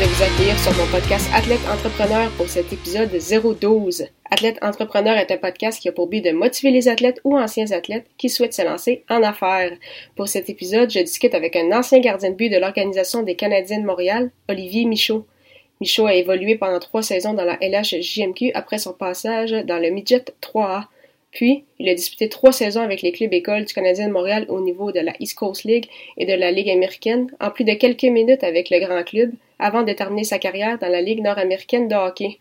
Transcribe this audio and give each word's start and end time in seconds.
De 0.00 0.04
vous 0.04 0.22
accueillir 0.22 0.58
sur 0.58 0.74
mon 0.74 0.86
podcast 0.90 1.26
Athlète 1.32 1.60
Entrepreneur 1.72 2.30
pour 2.32 2.48
cet 2.48 2.70
épisode 2.70 3.08
012. 3.10 4.04
Athlète 4.30 4.58
Entrepreneur 4.60 5.16
est 5.16 5.30
un 5.30 5.38
podcast 5.38 5.80
qui 5.80 5.88
a 5.88 5.92
pour 5.92 6.06
but 6.06 6.20
de 6.20 6.32
motiver 6.32 6.70
les 6.70 6.88
athlètes 6.88 7.18
ou 7.24 7.38
anciens 7.38 7.70
athlètes 7.70 8.04
qui 8.18 8.28
souhaitent 8.28 8.52
se 8.52 8.62
lancer 8.62 9.04
en 9.08 9.22
affaires. 9.22 9.72
Pour 10.14 10.28
cet 10.28 10.50
épisode, 10.50 10.90
je 10.90 10.98
discute 10.98 11.34
avec 11.34 11.56
un 11.56 11.72
ancien 11.72 12.00
gardien 12.00 12.30
de 12.30 12.34
but 12.34 12.50
de 12.50 12.58
l'Organisation 12.58 13.22
des 13.22 13.36
Canadiens 13.36 13.80
de 13.80 13.86
Montréal, 13.86 14.30
Olivier 14.50 14.84
Michaud. 14.84 15.24
Michaud 15.80 16.06
a 16.06 16.14
évolué 16.14 16.56
pendant 16.56 16.78
trois 16.78 17.02
saisons 17.02 17.32
dans 17.32 17.44
la 17.44 17.56
LHJMQ 17.62 18.50
après 18.52 18.76
son 18.76 18.92
passage 18.92 19.52
dans 19.52 19.78
le 19.78 19.88
Midget 19.88 20.26
3A. 20.42 20.88
Puis, 21.36 21.64
il 21.78 21.86
a 21.90 21.94
disputé 21.94 22.30
trois 22.30 22.50
saisons 22.50 22.80
avec 22.80 23.02
les 23.02 23.12
clubs 23.12 23.34
écoles 23.34 23.66
du 23.66 23.74
Canadien 23.74 24.08
de 24.08 24.12
Montréal 24.14 24.46
au 24.48 24.62
niveau 24.62 24.90
de 24.90 25.00
la 25.00 25.12
East 25.20 25.36
Coast 25.36 25.64
League 25.64 25.84
et 26.16 26.24
de 26.24 26.32
la 26.32 26.50
Ligue 26.50 26.70
américaine, 26.70 27.30
en 27.40 27.50
plus 27.50 27.64
de 27.64 27.74
quelques 27.74 28.04
minutes 28.04 28.42
avec 28.42 28.70
le 28.70 28.80
grand 28.80 29.04
club, 29.04 29.32
avant 29.58 29.82
de 29.82 29.92
terminer 29.92 30.24
sa 30.24 30.38
carrière 30.38 30.78
dans 30.78 30.88
la 30.88 31.02
Ligue 31.02 31.22
nord-américaine 31.22 31.88
de 31.88 31.94
hockey. 31.94 32.38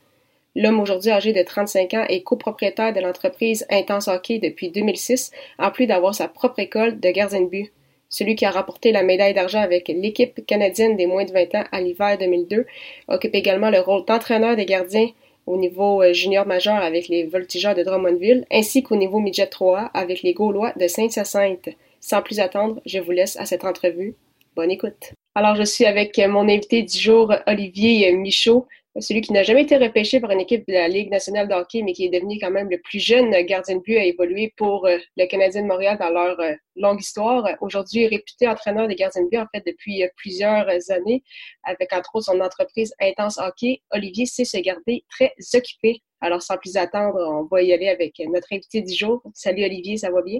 L'homme 0.55 0.79
aujourd'hui 0.79 1.11
âgé 1.11 1.33
de 1.33 1.43
35 1.43 1.93
ans 1.93 2.05
est 2.07 2.21
copropriétaire 2.21 2.93
de 2.93 3.01
l'entreprise 3.01 3.65
Intense 3.69 4.07
Hockey 4.07 4.39
depuis 4.39 4.69
2006, 4.69 5.31
en 5.59 5.71
plus 5.71 5.87
d'avoir 5.87 6.15
sa 6.15 6.29
propre 6.29 6.59
école 6.59 6.97
de 6.97 7.09
gardien 7.09 7.41
de 7.41 7.47
but. 7.47 7.73
Celui 8.07 8.35
qui 8.35 8.45
a 8.45 8.51
rapporté 8.51 8.93
la 8.93 9.03
médaille 9.03 9.33
d'argent 9.33 9.59
avec 9.59 9.89
l'équipe 9.89 10.45
canadienne 10.45 10.95
des 10.95 11.05
moins 11.05 11.25
de 11.25 11.33
20 11.33 11.55
ans 11.55 11.63
à 11.73 11.81
l'hiver 11.81 12.17
2002 12.17 12.65
occupe 13.09 13.35
également 13.35 13.71
le 13.71 13.81
rôle 13.81 14.05
d'entraîneur 14.05 14.55
des 14.55 14.65
gardiens 14.65 15.09
au 15.45 15.57
niveau 15.57 16.01
euh, 16.01 16.13
junior 16.13 16.45
majeur 16.45 16.75
avec 16.75 17.07
les 17.07 17.25
Voltigeurs 17.25 17.75
de 17.75 17.83
Drummondville, 17.83 18.45
ainsi 18.51 18.83
qu'au 18.83 18.95
niveau 18.95 19.19
midget 19.19 19.45
3A 19.45 19.89
avec 19.93 20.21
les 20.23 20.33
Gaulois 20.33 20.73
de 20.79 20.87
Sainte-Hyacinthe. 20.87 21.69
Sans 21.99 22.21
plus 22.21 22.39
attendre, 22.39 22.81
je 22.85 22.99
vous 22.99 23.11
laisse 23.11 23.37
à 23.37 23.45
cette 23.45 23.65
entrevue. 23.65 24.15
Bonne 24.55 24.71
écoute. 24.71 25.13
Alors, 25.35 25.55
je 25.55 25.63
suis 25.63 25.85
avec 25.85 26.17
mon 26.17 26.47
invité 26.47 26.83
du 26.83 26.97
jour, 26.97 27.33
Olivier 27.45 28.11
Michaud, 28.13 28.67
celui 28.99 29.21
qui 29.21 29.33
n'a 29.33 29.43
jamais 29.43 29.63
été 29.63 29.75
repêché 29.75 30.19
par 30.19 30.31
une 30.31 30.39
équipe 30.39 30.65
de 30.67 30.73
la 30.73 30.87
Ligue 30.87 31.11
nationale 31.11 31.47
de 31.47 31.53
hockey, 31.53 31.81
mais 31.81 31.91
qui 31.91 32.05
est 32.05 32.09
devenu 32.09 32.39
quand 32.39 32.51
même 32.51 32.69
le 32.69 32.79
plus 32.79 32.99
jeune 32.99 33.31
gardien 33.45 33.75
de 33.75 33.81
but 33.81 33.97
à 33.97 34.05
évoluer 34.05 34.53
pour 34.55 34.85
euh, 34.85 34.97
le 35.17 35.25
Canadien 35.25 35.63
de 35.63 35.67
Montréal 35.67 35.97
dans 35.99 36.09
leur 36.09 36.39
euh, 36.39 36.53
longue 36.77 37.01
histoire. 37.01 37.45
Aujourd'hui, 37.59 38.07
réputé 38.07 38.47
entraîneur 38.47 38.87
des 38.87 38.95
gardiens 38.95 39.23
de 39.23 39.29
but, 39.29 39.39
en 39.39 39.47
fait, 39.53 39.63
depuis 39.65 40.03
euh, 40.03 40.07
plusieurs 40.15 40.67
années, 40.91 41.23
avec 41.63 41.91
entre 41.93 42.15
autres 42.15 42.31
son 42.31 42.39
entreprise 42.39 42.93
Intense 43.01 43.37
Hockey, 43.37 43.81
Olivier 43.91 44.25
sait 44.25 44.45
se 44.45 44.57
garder 44.57 45.03
très 45.09 45.33
occupé. 45.53 46.01
Alors, 46.21 46.41
sans 46.41 46.57
plus 46.57 46.77
attendre, 46.77 47.17
on 47.19 47.43
va 47.53 47.61
y 47.61 47.73
aller 47.73 47.89
avec 47.89 48.13
notre 48.29 48.47
invité 48.51 48.81
du 48.81 48.93
jour. 48.93 49.21
Salut 49.33 49.65
Olivier, 49.65 49.97
ça 49.97 50.09
va 50.09 50.21
bien? 50.21 50.39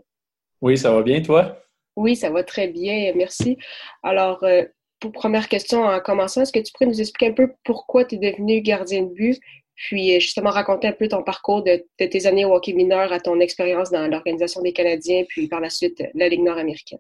Oui, 0.62 0.78
ça 0.78 0.92
va 0.92 1.02
bien, 1.02 1.22
toi? 1.22 1.62
Oui, 1.98 2.16
ça 2.16 2.30
va 2.30 2.44
très 2.44 2.70
bien, 2.70 3.12
merci. 3.16 3.58
Alors, 4.02 4.44
première 5.12 5.48
question 5.48 5.84
en 5.84 6.00
commençant, 6.00 6.42
est-ce 6.42 6.52
que 6.52 6.60
tu 6.60 6.72
pourrais 6.74 6.90
nous 6.90 7.00
expliquer 7.00 7.32
un 7.32 7.34
peu 7.34 7.54
pourquoi 7.64 8.06
tu 8.06 8.16
es 8.16 8.18
devenu 8.18 8.62
gardien 8.62 9.04
de 9.04 9.14
but, 9.14 9.40
puis 9.76 10.16
euh, 10.16 10.20
justement 10.20 10.50
raconter 10.50 10.88
un 10.88 10.94
peu 10.94 11.08
ton 11.08 11.24
parcours 11.24 11.64
de, 11.64 11.86
tes 11.98 12.26
années 12.26 12.46
au 12.46 12.54
hockey 12.54 12.74
mineur 12.74 13.12
à 13.12 13.20
ton 13.20 13.40
expérience 13.40 13.92
dans 13.92 14.08
l'Organisation 14.08 14.62
des 14.62 14.74
Canadiens, 14.74 15.24
puis 15.28 15.48
par 15.48 15.60
la 15.60 15.70
suite 15.70 16.04
la 16.14 16.30
Ligue 16.30 16.44
nord-américaine? 16.44 17.00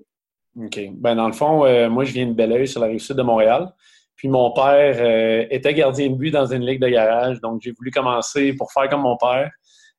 OK. 0.61 0.79
Ben, 0.93 1.15
dans 1.15 1.27
le 1.27 1.33
fond, 1.33 1.65
euh, 1.65 1.89
moi, 1.89 2.05
je 2.05 2.13
viens 2.13 2.27
de 2.27 2.33
Belleuil 2.33 2.67
sur 2.67 2.81
la 2.81 2.87
rive 2.87 2.99
sud 2.99 3.17
de 3.17 3.23
Montréal. 3.23 3.73
Puis 4.15 4.29
mon 4.29 4.51
père 4.53 4.95
euh, 4.99 5.45
était 5.49 5.73
gardien 5.73 6.09
de 6.09 6.15
but 6.15 6.31
dans 6.31 6.45
une 6.45 6.65
ligue 6.65 6.79
de 6.79 6.87
garage, 6.87 7.41
donc 7.41 7.61
j'ai 7.61 7.71
voulu 7.71 7.91
commencer 7.91 8.53
pour 8.53 8.71
faire 8.71 8.89
comme 8.89 9.01
mon 9.01 9.17
père. 9.17 9.51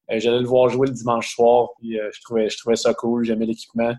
J'allais 0.09 0.39
le 0.39 0.47
voir 0.47 0.71
jouer 0.71 0.87
le 0.87 0.95
dimanche 0.95 1.35
soir, 1.35 1.71
puis 1.79 1.95
je, 1.97 2.21
trouvais, 2.23 2.49
je 2.49 2.57
trouvais 2.57 2.77
ça 2.77 2.95
cool, 2.95 3.25
j'aimais 3.25 3.45
l'équipement. 3.45 3.93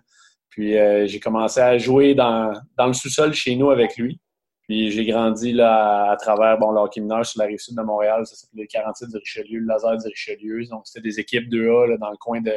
Puis 0.58 0.76
euh, 0.76 1.06
j'ai 1.06 1.20
commencé 1.20 1.60
à 1.60 1.78
jouer 1.78 2.16
dans, 2.16 2.52
le 2.80 2.94
sous-sol 2.94 3.32
chez 3.32 3.56
nous 3.56 3.70
avec 3.70 3.96
lui. 3.96 4.20
Puis 4.64 4.90
j'ai 4.90 5.06
grandi 5.06 5.54
là 5.54 6.10
à, 6.10 6.18
travers 6.18 6.58
bon, 6.58 6.72
le 6.72 7.24
sur 7.24 7.40
la 7.40 7.46
rive 7.46 7.60
sud 7.60 7.78
de 7.78 7.84
Montréal. 7.84 8.26
Ça 8.26 8.36
s'appelait 8.36 8.64
le 8.64 8.68
47 8.68 9.10
du 9.10 9.18
Richelieu, 9.18 9.60
le 9.60 9.68
Laser 9.68 9.98
du 9.98 10.08
Richelieu. 10.08 10.66
Donc 10.66 10.88
c'était 10.88 11.08
des 11.08 11.20
équipes 11.20 11.48
2A 11.48 12.00
dans 12.00 12.10
le 12.10 12.18
coin 12.18 12.42
de 12.42 12.54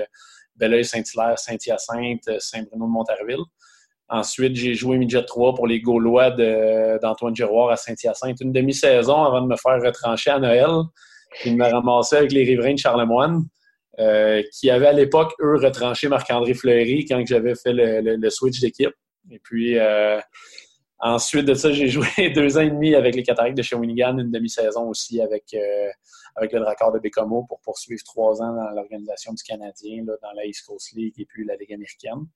Belleuil, 0.57 0.83
Saint-Hilaire, 0.83 1.39
Saint-Hyacinthe, 1.39 2.41
Saint-Bruno 2.41 2.87
de 2.87 2.91
Montarville. 2.91 3.45
Ensuite, 4.09 4.57
j'ai 4.57 4.73
joué 4.73 4.97
midget 4.97 5.23
3 5.23 5.55
pour 5.55 5.67
les 5.67 5.83
Gaulois 5.83 6.31
d'Antoine 7.03 7.37
Giroir 7.37 7.69
à 7.69 7.77
Saint-Hyacinthe. 7.77 8.41
Une 8.41 8.53
demi-saison 8.53 9.25
avant 9.25 9.43
de 9.43 9.47
me 9.47 9.57
faire 9.57 9.79
retrancher 9.79 10.31
à 10.31 10.39
Noël. 10.39 10.71
Puis 11.41 11.55
me 11.55 11.71
ramasser 11.71 12.17
avec 12.17 12.33
les 12.33 12.45
riverains 12.45 12.73
de 12.73 12.79
Charlemagne. 12.79 13.43
Euh, 14.01 14.43
qui 14.51 14.71
avait 14.71 14.87
à 14.87 14.93
l'époque, 14.93 15.35
eux, 15.41 15.57
retranché 15.57 16.09
Marc-André 16.09 16.55
Fleury 16.55 17.05
quand 17.05 17.23
j'avais 17.27 17.55
fait 17.55 17.73
le, 17.75 18.31
switch 18.31 18.59
d'équipe. 18.59 18.95
Et 19.31 19.39
puis, 19.39 19.79
euh, 19.79 20.19
ensuite 21.01 21.45
de 21.45 21.53
ça, 21.53 21.71
j'ai 21.71 21.89
joué 21.89 22.07
deux 22.35 22.57
ans 22.57 22.63
et 22.63 22.71
demi 22.71 22.95
avec 22.95 23.15
les 23.15 23.23
Cataractes 23.23 23.59
de 23.59 23.63
Shawinigan, 23.63 24.17
une 24.19 24.31
demi-saison 24.31 24.89
aussi 24.89 25.21
avec, 25.21 25.45
euh, 25.53 25.91
avec 26.35 26.53
le 26.53 26.61
Dracard 26.61 26.93
de 26.93 26.99
Bécomo 26.99 27.45
pour 27.47 27.61
poursuivre 27.61 28.03
trois 28.03 28.41
ans 28.41 28.55
dans 28.55 28.71
l'organisation 28.71 29.35
du 29.35 29.43
Canadien, 29.43 30.05
dans 30.05 30.33
la 30.35 30.47
East 30.47 30.65
Coast 30.67 30.93
League 30.93 31.15
et 31.19 31.27
puis 31.27 31.45
la 31.45 31.57
Ligue 31.57 31.75
américaine. 31.75 32.27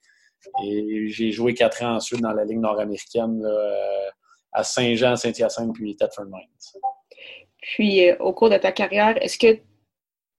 Et 0.62 1.08
j'ai 1.08 1.30
joué 1.30 1.54
quatre 1.54 1.82
ans 1.82 1.94
ensuite 1.94 2.20
dans 2.20 2.32
la 2.32 2.44
Ligue 2.44 2.58
nord-américaine 2.58 3.42
à 4.52 4.62
Saint-Jean, 4.62 5.16
Saint-Hyacinthe 5.16 5.72
puis 5.72 5.96
Thetford 5.96 6.26
Mines. 6.26 6.82
Puis, 7.62 8.12
au 8.20 8.34
cours 8.34 8.50
de 8.50 8.58
ta 8.58 8.72
carrière, 8.72 9.16
est-ce 9.22 9.38
que 9.38 9.58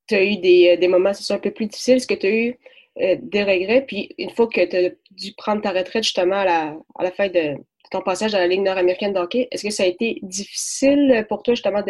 tu 0.08 0.16
as 0.16 0.24
eu 0.24 0.38
des, 0.38 0.72
euh, 0.74 0.78
des 0.78 0.88
moments, 0.88 1.14
c'est 1.14 1.34
un 1.34 1.40
peu 1.40 1.52
plus 1.52 1.68
difficiles? 1.68 1.96
Est-ce 1.96 2.08
que 2.08 2.14
tu 2.14 2.28
as 2.28 2.30
eu 2.30 2.60
euh, 3.02 3.16
des 3.22 3.44
regrets? 3.44 3.86
Puis 3.86 4.10
une 4.18 4.30
fois 4.30 4.48
que 4.48 4.66
tu 4.66 4.76
as 4.76 4.90
dû 5.12 5.34
prendre 5.38 5.62
ta 5.62 5.72
retraite 5.72 6.04
justement 6.04 6.38
à 6.38 6.46
la, 6.46 7.12
fin 7.12 7.28
de 7.28 7.56
ton 7.92 8.02
passage 8.02 8.32
dans 8.32 8.40
la 8.40 8.48
Ligue 8.48 8.62
nord-américaine 8.62 9.14
d'hockey, 9.14 9.48
est-ce 9.52 9.64
que 9.64 9.70
ça 9.70 9.84
a 9.84 9.88
été 9.88 10.20
difficile 10.22 11.26
pour 11.30 11.44
toi 11.44 11.54
justement 11.54 11.84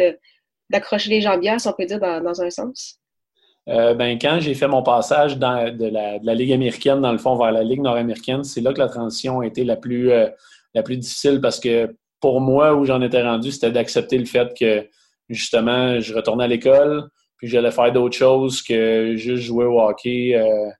d'accrocher 0.70 1.10
les 1.10 1.20
jambières, 1.20 1.60
si 1.60 1.68
on 1.68 1.72
peut 1.72 1.86
dire, 1.86 2.00
dans, 2.00 2.42
un 2.42 2.50
sens? 2.50 3.00
Euh, 3.68 3.94
ben, 3.94 4.16
quand 4.20 4.38
j'ai 4.40 4.54
fait 4.54 4.68
mon 4.68 4.82
passage 4.82 5.38
de, 5.38 5.42
la, 5.88 6.18
de, 6.18 6.32
Ligue 6.32 6.52
américaine, 6.52 7.00
dans 7.00 7.12
le 7.12 7.18
fond, 7.18 7.36
vers 7.36 7.50
la 7.50 7.64
Ligue 7.64 7.80
nord-américaine, 7.80 8.44
c'est 8.44 8.60
là 8.60 8.72
que 8.72 8.78
la 8.78 8.88
transition 8.88 9.40
a 9.40 9.46
été 9.46 9.64
la 9.64 9.76
plus, 9.76 10.10
la 10.74 10.82
plus 10.82 10.96
difficile 10.96 11.40
parce 11.40 11.58
que 11.58 11.96
pour 12.20 12.40
moi, 12.40 12.74
où 12.74 12.84
j'en 12.84 13.00
étais 13.02 13.22
rendu, 13.22 13.52
c'était 13.52 13.72
d'accepter 13.72 14.18
le 14.18 14.24
fait 14.24 14.56
que 14.58 14.88
justement, 15.28 16.00
je 16.00 16.14
retournais 16.14 16.44
à 16.44 16.48
l'école, 16.48 17.08
puis 17.36 17.48
j'allais 17.48 17.70
faire 17.70 17.92
d'autres 17.92 18.16
choses 18.16 18.62
que 18.62 19.14
juste 19.16 19.42
jouer 19.42 19.64
au 19.64 19.80
hockey 19.80 20.34
euh, 20.34 20.70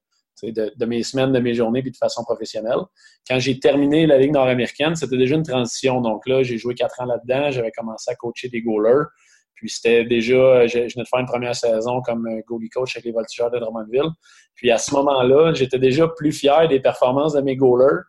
de, 0.42 0.84
mes 0.86 1.02
semaines, 1.02 1.32
de 1.32 1.38
mes 1.38 1.54
journées, 1.54 1.82
puis 1.82 1.90
de 1.90 1.96
façon 1.96 2.22
professionnelle. 2.24 2.80
Quand 3.28 3.38
j'ai 3.38 3.58
terminé 3.58 4.06
la 4.06 4.18
Ligue 4.18 4.32
nord-américaine, 4.32 4.94
c'était 4.94 5.16
déjà 5.16 5.34
une 5.34 5.42
transition. 5.42 6.00
Donc 6.00 6.26
là, 6.26 6.42
j'ai 6.42 6.58
joué 6.58 6.74
quatre 6.74 7.00
ans 7.00 7.06
là-dedans. 7.06 7.50
J'avais 7.50 7.70
commencé 7.70 8.10
à 8.10 8.14
coacher 8.14 8.48
des 8.48 8.62
goalers. 8.62 9.06
Puis 9.54 9.70
c'était 9.70 10.04
déjà, 10.04 10.66
je, 10.66 10.78
venais 10.78 10.86
de 10.88 11.08
faire 11.08 11.20
une 11.20 11.26
première 11.26 11.54
saison 11.54 12.02
comme 12.02 12.28
goalie 12.46 12.68
coach 12.68 12.96
avec 12.96 13.06
les 13.06 13.12
Voltigeurs 13.12 13.50
de 13.50 13.58
Drummondville. 13.58 14.10
Puis 14.54 14.70
à 14.70 14.78
ce 14.78 14.92
moment-là, 14.94 15.54
j'étais 15.54 15.78
déjà 15.78 16.06
plus 16.08 16.32
fier 16.32 16.68
des 16.68 16.80
performances 16.80 17.32
de 17.32 17.40
mes 17.40 17.56
goalers 17.56 18.02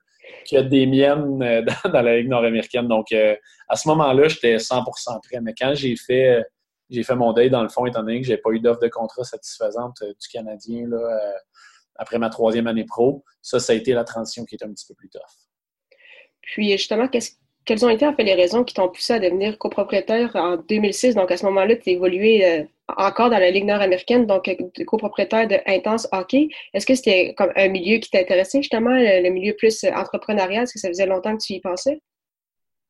que 0.50 0.62
des 0.62 0.86
miennes 0.86 1.42
euh, 1.42 1.62
dans, 1.86 2.02
la 2.02 2.18
Ligue 2.18 2.30
nord-américaine. 2.30 2.88
Donc 2.88 3.12
euh, 3.12 3.36
à 3.70 3.76
ce 3.76 3.88
moment-là, 3.88 4.28
j'étais 4.28 4.58
100% 4.58 4.84
prêt. 5.24 5.40
Mais 5.42 5.54
quand 5.58 5.74
j'ai 5.74 5.96
fait 5.96 6.44
j'ai 6.90 7.04
fait 7.04 7.16
mon 7.16 7.34
deuil 7.34 7.50
dans 7.50 7.64
le 7.64 7.70
fond, 7.70 7.86
étant 7.86 8.02
donné 8.02 8.22
que 8.22 8.28
j'ai 8.28 8.38
pas 8.38 8.52
eu 8.52 8.60
d'offre 8.60 8.80
de 8.80 8.88
contrat 8.88 9.24
satisfaisante 9.24 10.02
euh, 10.02 10.14
du 10.14 10.28
Canadien 10.32 10.88
là, 10.88 10.98
euh, 10.98 11.38
après 11.96 12.18
ma 12.18 12.30
troisième 12.30 12.68
année 12.68 12.86
pro. 12.86 13.24
Ça, 13.42 13.60
ça 13.60 13.74
a 13.74 13.76
été 13.76 13.94
la 13.94 14.04
transition 14.04 14.46
qui 14.46 14.56
était 14.56 14.66
un 14.66 14.72
petit 14.72 14.86
peu 14.88 14.94
plus 14.94 15.10
tough. 15.10 15.22
Puis 16.42 16.72
justement, 16.72 17.10
quelles 17.66 17.86
ont 17.86 17.90
été 17.90 18.08
en 18.08 18.16
fait 18.16 18.24
les 18.24 18.36
raisons 18.36 18.64
qui 18.64 18.74
t'ont 18.74 18.88
poussé 18.90 19.14
à 19.14 19.20
devenir 19.20 19.58
copropriétaire 19.58 20.34
en 20.36 20.56
2006? 20.56 21.16
Donc 21.16 21.32
à 21.32 21.38
ce 21.38 21.46
moment-là, 21.46 21.76
tu 21.76 21.90
évolué 21.90 22.46
euh, 22.46 22.64
encore 22.96 23.30
dans 23.30 23.40
la 23.40 23.52
Ligue 23.52 23.66
nord-américaine, 23.66 24.26
donc 24.26 24.50
copropriétaire 24.86 25.48
de 25.48 25.58
Intense 25.66 26.08
Hockey. 26.14 26.48
Est-ce 26.74 26.86
que 26.86 26.96
c'était 26.96 27.34
comme 27.34 27.52
un 27.58 27.68
milieu 27.68 27.98
qui 27.98 28.10
t'intéressait 28.10 28.62
justement, 28.62 28.96
le, 28.96 29.30
milieu 29.30 29.54
plus 29.58 29.84
entrepreneurial? 29.94 30.64
Est-ce 30.64 30.74
que 30.74 30.80
ça 30.80 30.88
faisait 30.88 31.06
longtemps 31.06 31.36
que 31.36 31.44
tu 31.44 31.54
y 31.54 31.60
pensais? 31.60 32.00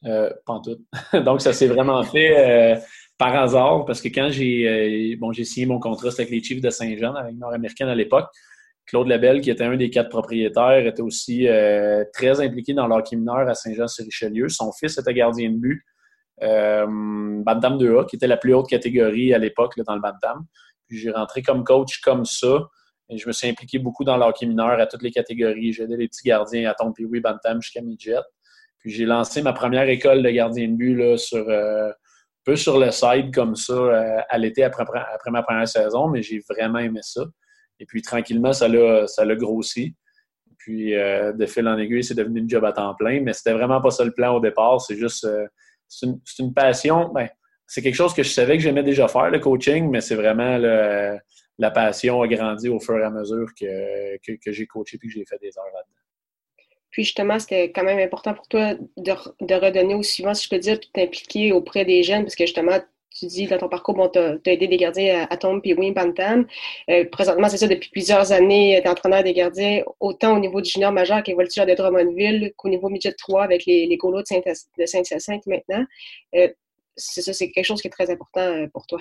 pas 0.04 0.34
en 0.46 0.62
tout. 0.62 0.78
donc 1.26 1.42
ça 1.42 1.52
s'est 1.52 1.68
vraiment 1.68 2.04
fait 2.04 2.80
par 3.18 3.36
hasard, 3.36 3.86
parce 3.86 4.02
que 4.02 4.10
quand 4.10 4.30
j'ai 4.30 5.14
euh, 5.14 5.16
bon, 5.20 5.32
j'ai 5.32 5.44
signé 5.44 5.66
mon 5.66 5.80
contrat 5.80 6.10
avec 6.10 6.30
les 6.30 6.44
Chiefs 6.44 6.62
de 6.62 6.70
Saint-Jean, 6.70 7.16
avec 7.16 7.36
Nord-Américaine 7.36 7.88
à 7.88 7.96
l'époque, 7.96 8.28
Claude 8.86 9.08
Labelle, 9.08 9.42
qui 9.42 9.50
était 9.50 9.64
un 9.64 9.76
des 9.76 9.90
quatre 9.90 10.10
propriétaires, 10.10 10.86
était 10.86 11.02
aussi 11.02 11.48
euh, 11.48 12.04
très 12.14 12.40
impliqué 12.40 12.74
dans 12.74 12.88
l'hockey 12.88 13.16
mineur 13.16 13.50
à 13.50 13.54
Saint-Jean-sur-Richelieu. 13.54 14.50
Son 14.50 14.72
fils 14.72 14.98
était 14.98 15.14
gardien 15.14 15.50
de 15.50 15.58
but. 15.58 15.84
Bantam 16.40 17.80
2A, 17.80 18.06
qui 18.06 18.16
était 18.16 18.28
la 18.28 18.38
plus 18.38 18.54
haute 18.54 18.70
catégorie 18.70 19.34
à 19.34 19.40
l'époque 19.40 19.74
dans 19.86 19.96
le 19.96 20.02
Bantam. 20.02 20.46
Puis 20.88 21.00
j'ai 21.00 21.12
rentré 21.12 21.42
comme 21.42 21.64
coach 21.64 22.00
comme 22.02 22.26
ça. 22.26 22.70
Et 23.10 23.18
je 23.18 23.28
me 23.28 23.32
suis 23.32 23.48
impliqué 23.48 23.80
beaucoup 23.80 24.04
dans 24.04 24.18
l'hockey 24.18 24.46
mineur 24.46 24.80
à 24.80 24.86
toutes 24.86 25.02
les 25.02 25.12
catégories. 25.12 25.74
J'ai 25.74 25.84
aidé 25.84 25.98
les 25.98 26.08
petits 26.08 26.28
gardiens 26.28 26.70
à 26.70 26.76
oui, 27.00 27.20
Bantam 27.20 27.62
jusqu'à 27.62 27.82
midget. 27.82 28.20
Puis 28.80 28.92
j'ai 28.92 29.06
lancé 29.06 29.42
ma 29.42 29.54
première 29.54 29.90
école 29.90 30.22
de 30.22 30.30
gardien 30.30 30.68
de 30.68 30.74
but 30.74 30.96
là, 30.96 31.18
sur 31.18 31.50
un 31.50 31.92
peu 32.48 32.56
sur 32.56 32.80
le 32.80 32.92
side 32.92 33.36
comme 33.36 33.58
ça 33.58 34.24
à 34.30 34.38
l'été 34.38 34.64
après, 34.64 34.86
ma 35.28 35.44
première 35.44 35.68
saison, 35.68 36.08
mais 36.08 36.22
j'ai 36.24 36.40
vraiment 36.50 36.80
aimé 36.80 37.02
ça. 37.04 37.26
Et 37.78 37.86
puis 37.86 38.02
tranquillement, 38.02 38.54
ça 38.54 38.70
l'a, 38.70 39.06
ça 39.06 39.26
l'a 39.26 39.36
grossi. 39.36 39.98
Puis 40.58 40.96
euh, 40.96 41.34
de 41.34 41.46
fil 41.46 41.68
en 41.68 41.78
aiguille, 41.78 42.06
c'est 42.06 42.16
devenu 42.16 42.40
une 42.40 42.50
job 42.50 42.64
à 42.64 42.72
temps 42.72 42.96
plein. 42.96 43.20
Mais 43.20 43.34
c'était 43.34 43.52
vraiment 43.52 43.82
pas 43.82 43.92
ça 43.92 44.06
le 44.06 44.12
plan 44.12 44.34
au 44.34 44.40
départ. 44.40 44.80
C'est 44.80 44.96
juste 44.96 45.26
euh, 45.26 45.46
c'est, 45.90 46.08
une, 46.40 46.54
passion. 46.54 47.12
Ben, 47.14 47.28
c'est 47.68 47.82
quelque 47.82 47.96
chose 47.96 48.14
que 48.14 48.24
je 48.24 48.30
savais 48.30 48.56
que 48.56 48.64
j'aimais 48.64 48.84
déjà 48.84 49.10
faire, 49.10 49.30
le 49.30 49.40
coaching, 49.40 49.90
mais 49.90 50.00
c'est 50.00 50.16
vraiment 50.16 50.58
la 50.58 51.72
passion 51.72 52.22
a 52.22 52.30
grandi 52.30 52.70
au 52.70 52.80
fur 52.80 52.98
et 52.98 53.04
à 53.04 53.10
mesure 53.10 53.48
que, 53.60 54.18
que, 54.26 54.52
j'ai 54.54 54.68
coaché 54.68 54.98
puis 54.98 55.10
que 55.10 55.16
j'ai 55.16 55.26
fait 55.26 55.40
des 55.42 55.52
heures 55.58 55.66
là-dedans. 55.74 55.97
Puis 56.92 57.04
justement, 57.04 57.40
c'était 57.40 57.72
quand 57.72 57.84
même 57.84 58.00
important 58.00 58.34
pour 58.34 58.48
toi 58.48 58.76
de, 58.98 59.54
redonner 59.54 59.96
aussi 59.96 60.22
souvent, 60.22 60.34
si 60.34 60.46
je 60.46 60.50
peux 60.50 60.60
dire, 60.60 60.80
puis 60.80 60.90
t'impliquer 60.94 61.52
auprès 61.52 61.86
des 61.86 62.04
jeunes, 62.04 62.24
parce 62.24 62.36
que 62.36 62.46
justement, 62.46 62.80
tu 63.18 63.26
dis 63.26 63.48
dans 63.48 63.58
ton 63.58 63.70
parcours, 63.70 63.96
bon, 63.96 64.10
tu 64.10 64.20
as, 64.20 64.38
aidé 64.46 64.68
des 64.68 64.78
gardiens 64.78 65.28
à, 65.30 65.38
Tom 65.38 65.62
puis 65.62 65.74
Wim. 65.74 65.94
Euh, 66.90 67.06
présentement, 67.12 67.50
c'est 67.50 67.58
ça, 67.58 67.68
depuis 67.68 67.90
plusieurs 67.90 68.32
années, 68.32 68.80
tu 68.82 68.88
es 68.88 68.90
entraîneur 68.90 69.24
des 69.24 69.34
gardiens, 69.34 69.84
autant 70.00 70.36
au 70.36 70.40
niveau 70.40 70.62
du 70.62 70.70
junior 70.70 70.92
majeur 70.92 71.24
qui 71.24 71.32
est 71.32 71.34
voltigeur 71.34 71.66
de 71.66 71.74
Drummondville 71.74 72.54
qu'au 72.56 72.70
niveau 72.70 72.90
midget 72.90 73.14
3 73.14 73.44
avec 73.44 73.66
les, 73.66 73.88
les 73.88 73.98
de 73.98 74.86
Saint-Hyacinthe 74.86 75.46
maintenant. 75.48 75.86
Euh, 76.36 76.48
c'est 76.96 77.22
ça, 77.22 77.34
c'est 77.34 77.52
quelque 77.52 77.66
chose 77.66 77.82
qui 77.82 77.88
est 77.88 77.92
très 77.92 78.10
important 78.10 78.42
euh, 78.42 78.68
pour 78.68 78.86
toi. 78.88 79.00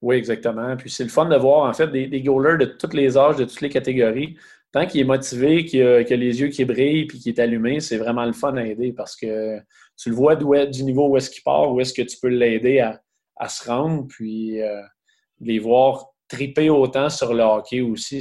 Oui, 0.00 0.16
exactement. 0.16 0.76
Puis 0.76 0.90
c'est 0.90 1.02
le 1.02 1.08
fun 1.08 1.26
de 1.26 1.36
voir, 1.36 1.68
en 1.68 1.72
fait, 1.72 1.88
des, 1.88 2.06
des 2.06 2.22
goalers 2.22 2.58
de 2.58 2.66
tous 2.66 2.94
les 2.94 3.18
âges, 3.18 3.36
de 3.36 3.44
toutes 3.44 3.60
les 3.60 3.68
catégories. 3.68 4.36
Tant 4.72 4.86
qu'il 4.86 5.00
est 5.00 5.04
motivé, 5.04 5.64
qu'il 5.64 5.82
a, 5.82 6.02
les 6.02 6.40
yeux 6.40 6.48
qui 6.48 6.64
brillent 6.64 7.06
puis 7.06 7.18
qu'il 7.18 7.32
est 7.32 7.40
allumé, 7.40 7.80
c'est 7.80 7.96
vraiment 7.96 8.26
le 8.26 8.34
fun 8.34 8.56
à 8.56 8.64
aider 8.64 8.92
parce 8.92 9.16
que 9.16 9.58
tu 9.96 10.10
le 10.10 10.14
vois 10.14 10.36
du 10.36 10.84
niveau 10.84 11.08
où 11.08 11.16
est-ce 11.16 11.30
qu'il 11.30 11.42
part, 11.42 11.72
où 11.72 11.80
est-ce 11.80 11.94
que 11.94 12.02
tu 12.02 12.18
peux 12.20 12.28
l'aider 12.28 12.80
à, 12.80 13.48
se 13.48 13.68
rendre, 13.68 14.06
puis 14.08 14.60
euh, 14.60 14.82
les 15.40 15.58
voir 15.58 16.08
triper 16.28 16.68
autant 16.68 17.08
sur 17.08 17.32
le 17.32 17.42
hockey 17.42 17.80
aussi, 17.80 18.18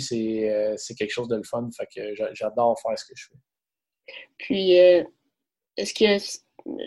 euh, 0.49 0.73
c'est 0.77 0.95
quelque 0.95 1.11
chose 1.11 1.27
de 1.27 1.35
le 1.35 1.43
fun. 1.43 1.67
Fait 1.75 1.87
que 1.93 2.13
j'adore 2.33 2.79
faire 2.81 2.97
ce 2.97 3.05
que 3.05 3.13
je 3.15 3.27
fais. 3.27 4.13
Puis, 4.37 4.79
euh, 4.79 5.03
est-ce 5.75 5.93
que 5.93 6.17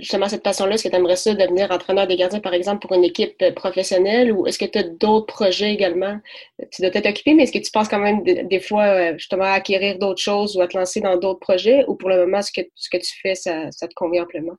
justement 0.00 0.29
cette 0.29 0.43
passion-là, 0.43 0.75
est-ce 0.75 0.85
que 0.85 0.88
tu 0.88 0.97
aimerais 0.97 1.17
ça 1.17 1.35
devenir 1.35 1.71
entraîneur 1.71 2.06
des 2.06 2.17
gardiens, 2.17 2.41
par 2.41 2.55
exemple, 2.55 2.87
pour 2.87 2.97
une 2.97 3.05
équipe 3.05 3.43
professionnelle 3.55 4.32
ou 4.32 4.47
est-ce 4.47 4.59
que 4.59 4.65
tu 4.65 4.79
as 4.79 4.82
d'autres 4.82 5.27
projets 5.27 5.73
également? 5.73 6.19
Tu 6.71 6.82
dois 6.82 6.91
occupé, 6.91 7.35
mais 7.35 7.44
est-ce 7.44 7.53
que 7.53 7.59
tu 7.59 7.71
penses 7.71 7.88
quand 7.88 7.99
même 7.99 8.23
des 8.23 8.61
fois 8.61 9.17
justement 9.17 9.44
à 9.44 9.53
acquérir 9.53 9.99
d'autres 9.99 10.21
choses 10.21 10.56
ou 10.56 10.61
à 10.61 10.69
te 10.69 10.77
lancer 10.77 11.00
dans 11.00 11.17
d'autres 11.17 11.41
projets 11.41 11.85
ou 11.88 11.94
pour 11.94 12.09
le 12.09 12.19
moment, 12.19 12.43
ce 12.43 12.53
que, 12.53 12.67
ce 12.75 12.91
que 12.91 12.99
tu 12.99 13.12
fais, 13.21 13.35
ça, 13.35 13.71
te 13.71 13.94
convient 13.94 14.25
amplement? 14.25 14.56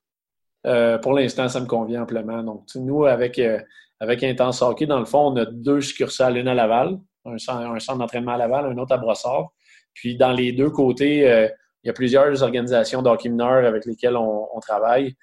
Euh, 0.68 0.98
pour 0.98 1.14
l'instant, 1.14 1.48
ça 1.50 1.60
me 1.60 1.66
convient 1.66 2.04
amplement. 2.04 2.44
Donc, 2.44 2.66
nous, 2.76 3.06
avec, 3.06 3.40
euh, 3.40 3.60
avec 4.00 4.24
Intense 4.24 4.62
Hockey, 4.62 4.86
dans 4.86 5.00
le 5.00 5.06
fond, 5.06 5.32
on 5.32 5.36
a 5.38 5.46
deux 5.46 5.82
succursales, 5.82 6.38
une 6.38 6.48
à 6.48 6.54
Laval, 6.54 7.00
un 7.26 7.38
centre, 7.38 7.98
d'entraînement 7.98 8.34
à 8.34 8.38
Laval, 8.38 8.66
un 8.66 8.78
autre 8.78 8.94
à 8.94 8.98
Brossard. 8.98 9.52
Puis, 9.94 10.16
dans 10.18 10.32
les 10.32 10.52
deux 10.52 10.70
côtés, 10.70 11.30
euh, 11.30 11.48
il 11.84 11.88
y 11.88 11.90
a 11.90 11.94
plusieurs 11.94 12.44
organisations 12.44 13.02
d'hockey 13.02 13.30
mineur 13.30 13.66
avec 13.66 13.86
lesquelles 13.86 14.18
on, 14.18 14.60
travaille. 14.62 15.16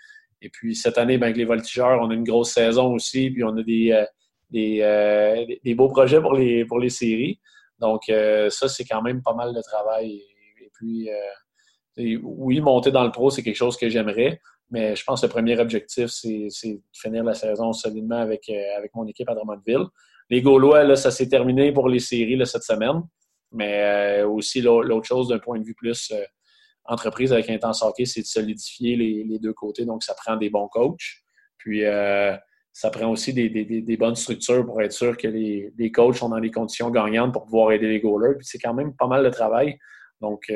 Et 0.43 0.51
puis, 0.51 0.75
cette 0.75 0.99
année, 0.99 1.19
ben, 1.19 1.27
avec 1.27 1.37
les 1.37 1.45
voltigeurs, 1.45 2.01
on 2.01 2.11
a 2.11 2.15
une 2.15 2.25
grosse 2.25 2.53
saison 2.53 2.93
aussi, 2.95 3.31
puis 3.31 3.45
on 3.45 3.57
a 3.57 3.63
des, 3.63 4.05
des, 4.51 5.59
des 5.65 5.75
beaux 5.75 5.89
projets 5.89 6.21
pour 6.21 6.35
les, 6.35 6.65
pour 6.65 6.81
les 6.81 6.91
séries. 6.91 7.39
Donc, 7.79 8.03
ça, 8.07 8.69
c'est 8.69 8.85
quand 8.85 9.03
même 9.03 9.23
pas 9.23 9.35
mal 9.35 9.55
de 9.55 9.61
travail. 9.63 10.21
Et, 10.61 10.71
puis, 10.75 11.09
oui, 12.23 12.61
monter 12.61 12.91
dans 12.91 13.05
le 13.05 13.13
pro, 13.13 13.31
c'est 13.31 13.43
quelque 13.43 13.57
chose 13.57 13.77
que 13.77 13.89
j'aimerais. 13.89 14.41
Mais 14.71 14.95
je 14.95 15.05
pense 15.05 15.23
que 15.23 15.27
le 15.27 15.33
premier 15.33 15.59
objectif, 15.59 16.09
c'est 16.09 16.49
de 16.65 16.81
finir 16.93 17.25
la 17.25 17.35
saison 17.35 17.73
solidement 17.73 18.19
avec, 18.19 18.49
euh, 18.51 18.77
avec 18.77 18.95
mon 18.95 19.07
équipe 19.07 19.29
à 19.29 19.35
Drummondville. 19.35 19.87
Les 20.29 20.43
Gaulois, 20.43 20.85
là, 20.85 20.95
ça 20.95 21.11
s'est 21.11 21.29
terminé 21.29 21.73
pour 21.73 21.89
les 21.89 22.01
séries 22.01 22.37
là, 22.37 22.45
cette 22.45 22.65
semaine. 22.65 23.03
Mais 23.51 24.21
euh, 24.21 24.29
aussi, 24.29 24.61
l'autre 24.61 25.07
chose 25.07 25.29
d'un 25.29 25.39
point 25.39 25.59
de 25.59 25.65
vue 25.65 25.75
plus 25.75 26.11
euh, 26.13 26.23
entreprise 26.89 27.33
avec 27.33 27.49
Intense 27.51 27.83
Hockey, 27.83 28.05
c'est 28.05 28.23
de 28.23 28.27
solidifier 28.27 28.97
les, 28.97 29.39
deux 29.39 29.53
côtés. 29.53 29.85
Donc, 29.85 30.03
ça 30.03 30.15
prend 30.15 30.37
des 30.37 30.51
bons 30.51 30.69
coachs. 30.69 31.23
Puis, 31.59 31.83
ça 32.73 32.91
prend 32.91 33.11
aussi 33.11 33.33
des, 33.33 33.97
bonnes 33.99 34.17
structures 34.17 34.65
pour 34.65 34.83
être 34.83 34.93
sûr 34.93 35.17
que 35.17 35.29
les, 35.29 35.93
coachs 35.93 36.17
sont 36.17 36.31
dans 36.31 36.41
des 36.41 36.51
conditions 36.51 36.91
gagnantes 36.91 37.33
pour 37.33 37.45
pouvoir 37.45 37.73
aider 37.73 37.89
les 37.89 38.01
goalers. 38.01 38.37
Puis, 38.39 38.47
c'est 38.47 38.59
quand 38.59 38.75
même 38.75 38.95
pas 38.95 39.07
mal 39.07 39.25
de 39.25 39.31
travail. 39.31 39.79
Donc, 40.21 40.51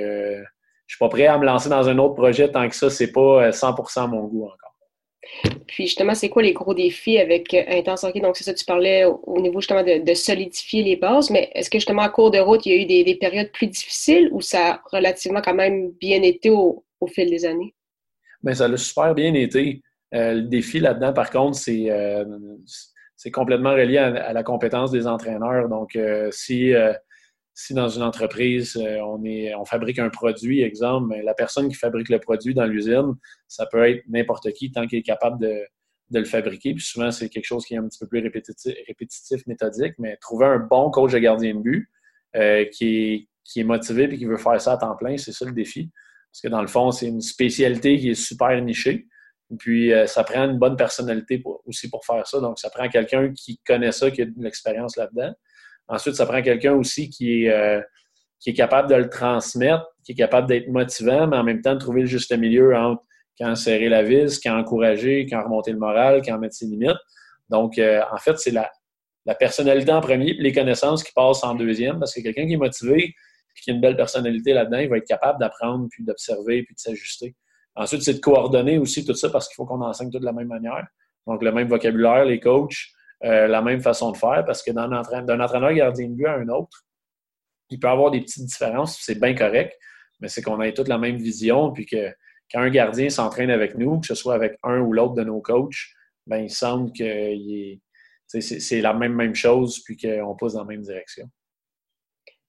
je 0.93 0.97
suis 0.97 0.99
pas 0.99 1.09
prêt 1.09 1.27
à 1.27 1.39
me 1.39 1.47
lancer 1.47 1.71
dans 1.71 1.89
un 1.89 1.97
autre 1.97 2.15
projet 2.15 2.51
tant 2.51 2.69
que 2.69 2.75
ça, 2.75 2.91
c'est 2.91 3.13
pas 3.13 3.51
100% 3.51 4.05
euh, 4.05 4.07
mon 4.09 4.25
goût 4.27 4.45
encore. 4.45 4.62
Puis 5.67 5.87
justement, 5.87 6.15
c'est 6.15 6.29
quoi 6.29 6.43
les 6.43 6.53
gros 6.53 6.75
défis 6.75 7.19
avec 7.19 7.55
euh, 7.55 7.63
Intense 7.69 8.05
Hockey? 8.05 8.21
Donc, 8.21 8.37
c'est 8.37 8.45
ça, 8.45 8.55
tu 8.55 8.65
parlais 8.65 9.05
au 9.05 9.41
niveau 9.41 9.61
justement 9.61 9.83
de, 9.83 10.15
solidifier 10.15 10.83
les 10.83 10.97
bases, 10.97 11.31
mais 11.31 11.51
est-ce 11.55 11.71
que 11.71 11.79
justement, 11.79 12.03
à 12.03 12.09
cours 12.09 12.31
de 12.31 12.39
route, 12.39 12.67
il 12.67 12.73
y 12.73 12.79
a 12.79 12.83
eu 12.83 13.05
des, 13.05 13.15
périodes 13.15 13.51
plus 13.53 13.69
difficiles 13.69 14.29
ou 14.33 14.41
ça 14.41 14.75
a 14.75 14.83
relativement 14.91 15.41
quand 15.41 15.55
même 15.55 15.91
bien 15.93 16.23
été 16.23 16.51
au, 16.51 16.85
fil 17.09 17.31
des 17.31 17.45
années? 17.45 17.75
Bien, 18.43 18.55
ça 18.55 18.67
a 18.67 18.77
super 18.77 19.15
bien 19.15 19.35
été. 19.35 19.83
Euh, 20.15 20.35
le 20.35 20.43
défi 20.43 20.79
là-dedans, 20.79 21.13
par 21.13 21.31
contre, 21.31 21.57
c'est 21.57 21.89
c'est 23.17 23.31
complètement 23.31 23.73
relié 23.73 23.99
à, 23.99 24.33
la 24.33 24.43
compétence 24.43 24.91
des 24.91 25.07
entraîneurs. 25.07 25.69
Donc, 25.69 25.97
si 26.33 26.73
si 27.55 27.75
dans 27.75 27.89
une 27.89 28.03
entreprise, 28.03 28.77
euh, 28.77 29.01
on, 29.03 29.65
fabrique 29.65 29.99
un 29.99 30.09
produit, 30.09 30.63
exemple, 30.63 31.15
la 31.23 31.35
personne 31.35 31.69
qui 31.69 31.75
fabrique 31.75 32.09
le 32.09 32.19
produit 32.19 32.55
dans 32.55 32.65
l'usine, 32.65 33.15
ça 33.47 33.67
peut 33.67 33.87
être 33.89 34.03
n'importe 34.09 34.51
qui 34.53 34.73
tant 34.73 34.87
qu'il 34.87 34.99
est 34.99 35.03
capable 35.03 35.39
de, 35.41 35.67
le 36.11 36.25
fabriquer. 36.25 36.75
Puis 36.75 36.85
souvent, 36.85 37.11
c'est 37.11 37.29
quelque 37.29 37.47
chose 37.47 37.65
qui 37.65 37.75
est 37.75 37.79
un 37.79 37.89
petit 37.89 37.99
peu 37.99 38.07
plus 38.07 38.21
répétitif, 38.21 39.47
méthodique, 39.47 39.95
mais 39.99 40.17
trouver 40.17 40.47
un 40.47 40.59
bon 40.59 40.91
coach 40.91 41.13
de 41.13 41.19
gardien 41.19 41.55
de 41.55 41.61
but 41.61 41.89
euh, 42.37 42.65
qui, 42.67 43.29
est, 43.57 43.65
motivé 43.65 44.05
et 44.05 44.19
qui 44.19 44.27
veut 44.27 44.37
faire 44.37 44.61
ça 44.61 44.73
à 44.73 44.77
temps 44.77 44.97
plein, 44.97 45.17
c'est 45.17 45.33
ça 45.33 45.45
le 45.45 45.53
défi. 45.53 45.91
Parce 46.31 46.43
que 46.43 46.49
dans 46.49 46.61
le 46.61 46.69
fond, 46.69 46.91
c'est 46.91 47.07
une 47.07 47.21
spécialité 47.21 47.99
qui 47.99 48.11
est 48.11 48.15
super 48.15 48.61
nichée. 48.63 49.07
Puis, 49.59 49.93
euh, 49.93 50.07
ça 50.07 50.25
prend 50.25 50.45
une 50.45 50.59
bonne 50.59 50.77
personnalité 50.77 51.43
aussi 51.67 51.91
pour 51.91 52.05
faire 52.07 52.27
ça. 52.27 52.41
Donc, 52.41 52.59
ça 52.59 52.71
prend 52.71 52.89
quelqu'un 52.89 53.33
qui 53.33 53.59
connaît 53.67 53.93
ça, 53.93 54.11
qui 54.11 54.23
a 54.23 54.25
de 54.25 54.33
l'expérience 54.39 54.97
là-dedans. 54.97 55.35
Ensuite, 55.89 56.15
ça 56.15 56.27
prend 56.27 56.43
quelqu'un 56.43 56.75
aussi 56.75 57.11
qui 57.11 57.45
est, 57.45 57.51
euh, 57.51 57.81
qui 58.41 58.51
est 58.51 58.55
capable 58.55 58.89
de 58.89 58.95
le 58.95 59.09
transmettre, 59.09 59.87
qui 60.05 60.13
est 60.13 60.17
capable 60.17 60.49
d'être 60.49 60.69
motivant, 60.69 61.27
mais 61.27 61.37
en 61.37 61.45
même 61.45 61.63
temps 61.63 61.75
de 61.75 61.81
trouver 61.81 62.03
le 62.03 62.07
juste 62.07 62.37
milieu 62.37 62.77
entre 62.77 63.03
quand 63.39 63.55
serrer 63.55 63.89
la 63.89 64.03
vis, 64.03 64.41
quand 64.41 64.59
encourager, 64.59 65.27
quand 65.29 65.43
remonter 65.43 65.73
le 65.73 65.79
moral, 65.79 66.23
quand 66.25 66.39
mettre 66.39 66.55
ses 66.55 66.67
limites. 66.67 66.91
Donc, 67.49 67.79
euh, 67.79 68.01
en 68.13 68.19
fait, 68.19 68.39
c'est 68.39 68.51
la, 68.51 68.71
la, 69.27 69.35
personnalité 69.35 69.93
en 69.93 70.01
premier, 70.01 70.35
puis 70.35 70.43
les 70.43 70.53
connaissances 70.53 71.03
qui 71.03 71.13
passent 71.13 71.45
en 71.45 71.55
deuxième, 71.55 71.99
parce 71.99 72.15
que 72.15 72.21
quelqu'un 72.21 72.47
qui 72.47 72.55
est 72.55 72.59
motivé, 72.59 73.15
qui 73.63 73.71
a 73.71 73.75
une 73.75 73.81
belle 73.81 73.97
personnalité 73.97 74.53
là-dedans, 74.53 74.79
il 74.79 74.89
va 74.89 74.99
être 74.99 75.07
capable 75.07 75.39
d'apprendre, 75.39 75.87
puis 75.91 76.05
d'observer, 76.05 76.63
puis 76.63 76.75
de 76.75 76.81
s'ajuster. 76.81 77.35
Ensuite, 77.75 78.03
c'est 78.03 78.15
de 78.15 78.21
coordonner 78.21 78.79
aussi 78.79 79.05
tout 79.05 79.15
ça 79.15 79.31
parce 79.31 79.49
qu'il 79.49 79.55
faut 79.55 79.65
qu'on 79.65 79.81
enseigne 79.81 80.11
tout 80.11 80.19
de 80.19 80.25
la 80.25 80.33
même 80.33 80.49
manière. 80.49 80.87
Donc, 81.27 81.43
le 81.43 81.53
même 81.53 81.69
vocabulaire, 81.69 82.25
les 82.25 82.41
coachs, 82.41 82.89
euh, 83.25 83.47
la 83.47 83.63
même 83.63 83.81
façon 83.81 84.11
de 84.11 84.17
faire 84.17 84.45
parce 84.45 84.63
que 84.63 84.71
d'un 84.73 84.93
entraîneur 84.93 85.73
gardien 85.73 86.09
de 86.09 86.15
but 86.15 86.27
à 86.27 86.35
un 86.35 86.49
autre, 86.49 86.85
il 87.71 87.79
peut 87.79 87.89
avoir 87.89 88.11
des 88.11 88.21
petites 88.21 88.45
différences, 88.45 88.99
c'est 89.01 89.19
bien 89.19 89.35
correct, 89.35 89.79
mais 90.21 90.29
c'est 90.29 90.43
qu'on 90.43 90.61
ait 90.61 90.75
toute 90.75 90.89
la 90.89 90.99
même 90.99 91.17
vision, 91.17 91.73
puis 91.73 91.87
que 91.87 92.13
quand 92.53 92.61
un 92.61 92.71
gardien 92.71 93.09
s'entraîne 93.09 93.51
avec 93.51 93.77
nous, 93.77 94.01
que 94.01 94.07
ce 94.07 94.15
soit 94.15 94.35
avec 94.35 94.59
un 94.63 94.81
ou 94.81 94.93
l'autre 94.93 95.15
de 95.15 95.25
nos 95.25 95.41
coachs, 95.41 95.89
ben, 96.27 96.39
il 96.39 96.51
semble 96.51 96.93
que 96.93 97.35
c'est 98.27 98.81
la 98.81 98.93
même, 98.93 99.15
même 99.15 99.35
chose, 99.35 99.83
puis 99.85 99.97
qu'on 99.97 100.37
pousse 100.37 100.55
dans 100.55 100.61
la 100.61 100.67
même 100.67 100.83
direction. 100.83 101.29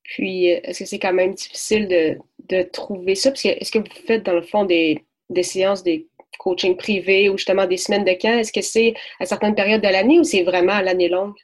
Puis, 0.04 0.46
est-ce 0.48 0.80
que 0.80 0.86
c'est 0.86 1.00
quand 1.00 1.14
même 1.14 1.34
difficile 1.34 1.88
de, 1.88 2.64
trouver 2.64 3.16
ça? 3.16 3.32
Parce 3.32 3.44
que 3.44 3.50
est-ce 3.50 3.72
que 3.72 3.80
vous 3.80 4.06
faites, 4.06 4.24
dans 4.24 4.34
le 4.34 4.42
fond, 4.42 4.66
des, 4.66 5.06
des 5.30 5.44
séances, 5.44 5.84
des 5.84 6.08
coaching 6.40 6.78
privé 6.78 7.30
ou 7.30 7.38
justement 7.38 7.66
des 7.66 7.78
semaines 7.78 8.06
de 8.06 8.14
camp? 8.20 8.38
Est-ce 8.38 8.52
que 8.52 8.62
c'est 8.62 8.94
à 9.20 9.26
certaines 9.26 9.56
périodes 9.56 9.82
de 9.82 9.88
l'année 9.88 10.20
ou 10.20 10.24
c'est 10.24 10.44
vraiment 10.44 10.74
à 10.74 10.82
l'année 10.82 11.10
longue? 11.10 11.36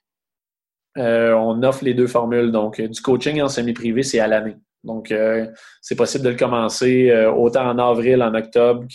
Euh, 0.98 1.34
on 1.34 1.62
offre 1.64 1.84
les 1.84 1.94
deux 1.94 2.08
formules. 2.08 2.52
Donc, 2.52 2.80
euh, 2.80 2.88
du 2.88 3.02
coaching 3.02 3.42
en 3.42 3.50
semi-privé, 3.50 4.04
c'est 4.04 4.20
à 4.20 4.28
l'année. 4.28 4.56
Donc, 4.84 5.12
euh, 5.12 5.48
c'est 5.82 5.96
possible 5.96 6.24
de 6.24 6.30
le 6.30 6.36
commencer 6.36 7.14
autant 7.36 7.70
en 7.70 7.78
avril, 7.78 8.22
en 8.24 8.34
octobre 8.34 8.86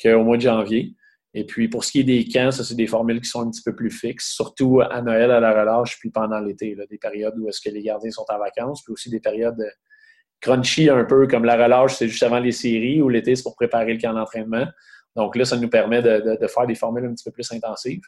qu'au 0.00 0.22
mois 0.22 0.36
de 0.36 0.42
janvier. 0.42 0.94
Et 1.34 1.44
puis, 1.44 1.68
pour 1.68 1.84
ce 1.84 1.92
qui 1.92 2.00
est 2.00 2.04
des 2.04 2.26
camps, 2.26 2.50
ça, 2.50 2.64
c'est 2.64 2.74
des 2.74 2.86
formules 2.86 3.20
qui 3.20 3.28
sont 3.28 3.42
un 3.42 3.50
petit 3.50 3.62
peu 3.62 3.74
plus 3.74 3.90
fixes, 3.90 4.32
surtout 4.34 4.80
à 4.80 5.02
Noël, 5.02 5.30
à 5.30 5.40
la 5.40 5.52
relâche, 5.52 5.98
puis 5.98 6.10
pendant 6.10 6.40
l'été, 6.40 6.76
des 6.88 6.98
périodes 6.98 7.34
où 7.38 7.48
est-ce 7.48 7.60
que 7.60 7.70
les 7.70 7.82
gardiens 7.82 8.10
sont 8.10 8.24
en 8.28 8.38
vacances, 8.38 8.82
puis 8.82 8.92
aussi 8.92 9.10
des 9.10 9.20
périodes 9.20 9.62
crunchy 10.40 10.88
un 10.88 11.04
peu, 11.04 11.26
comme 11.26 11.44
la 11.44 11.56
relâche, 11.56 11.94
c'est 11.94 12.08
juste 12.08 12.22
avant 12.22 12.38
les 12.38 12.52
séries, 12.52 13.02
ou 13.02 13.08
l'été, 13.08 13.34
c'est 13.34 13.42
pour 13.42 13.56
préparer 13.56 13.94
le 13.94 14.00
camp 14.00 14.12
d'entraînement. 14.12 14.66
Donc 15.16 15.36
là, 15.36 15.44
ça 15.44 15.56
nous 15.56 15.68
permet 15.68 16.02
de, 16.02 16.38
faire 16.46 16.66
des 16.66 16.74
formules 16.74 17.06
un 17.06 17.14
petit 17.14 17.24
peu 17.24 17.32
plus 17.32 17.50
intensives. 17.52 18.02